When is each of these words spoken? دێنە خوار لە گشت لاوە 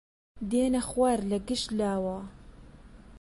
دێنە 0.49 0.81
خوار 0.89 1.19
لە 1.31 1.37
گشت 1.47 1.69
لاوە 1.79 2.17